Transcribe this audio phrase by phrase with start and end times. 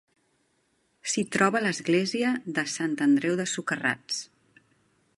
[1.11, 4.27] S'hi troba l'església de Sant Andreu de Socarrats.